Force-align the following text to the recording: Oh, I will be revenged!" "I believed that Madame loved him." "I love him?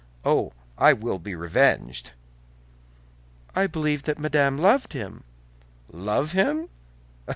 Oh, 0.25 0.51
I 0.79 0.93
will 0.93 1.19
be 1.19 1.35
revenged!" 1.35 2.13
"I 3.55 3.67
believed 3.67 4.05
that 4.05 4.17
Madame 4.17 4.57
loved 4.57 4.93
him." 4.93 5.23
"I 5.93 5.97
love 5.97 6.31
him? 6.31 6.69